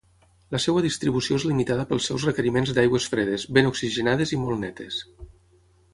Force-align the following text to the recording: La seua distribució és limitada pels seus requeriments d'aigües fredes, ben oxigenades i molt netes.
La 0.53 0.59
seua 0.61 0.81
distribució 0.85 1.37
és 1.41 1.45
limitada 1.49 1.85
pels 1.91 2.09
seus 2.11 2.25
requeriments 2.29 2.73
d'aigües 2.79 3.07
fredes, 3.15 3.45
ben 3.59 3.73
oxigenades 3.75 4.37
i 4.39 4.45
molt 4.47 4.63
netes. 4.65 4.99